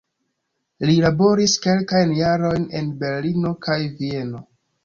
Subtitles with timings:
[0.89, 4.47] Li laboris kelkajn jarojn en Berlino kaj Vieno.